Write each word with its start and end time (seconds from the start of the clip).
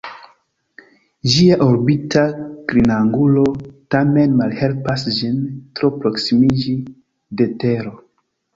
Ĝia 1.33 1.57
orbita 1.65 2.23
klinangulo 2.71 3.45
tamen 3.97 4.35
malhelpas 4.41 5.07
ĝin 5.21 5.39
tro 5.79 5.93
proksimiĝi 6.01 6.77
de 7.43 7.51
Tero. 7.65 7.97